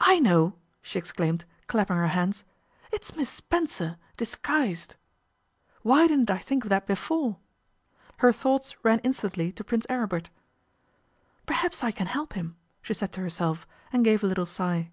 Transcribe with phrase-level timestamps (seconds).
[0.00, 2.42] 'I know,' she exclaimed, clapping her hands.
[2.90, 4.96] 'It's Miss Spencer, disguised!
[5.82, 7.36] Why didn't I think of that before?'
[8.16, 10.28] Her thoughts ran instantly to Prince Aribert.
[11.46, 14.90] 'Perhaps I can help him,' she said to herself, and gave a little sigh.